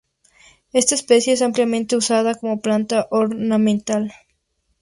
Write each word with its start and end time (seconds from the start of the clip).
Esta 0.73 0.95
especie 0.95 1.33
es 1.33 1.43
ampliamente 1.43 1.95
usada 1.95 2.33
como 2.33 2.59
planta 2.59 3.05
ornamental. 3.11 4.11